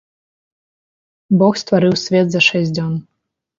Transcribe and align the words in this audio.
Бог 1.43 1.53
стварыў 1.63 1.93
свет 2.07 2.27
за 2.35 2.43
шэсць 2.49 2.75
дзён. 2.81 2.93